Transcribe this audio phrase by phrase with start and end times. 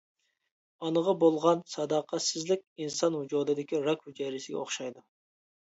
[0.85, 5.07] ئانىغا بۇلغان ساداقەتسىزلىك ئىنسان ۋۇجۇدىدىكى راك ھۈجەيرىسىگە ئوخشايدۇ.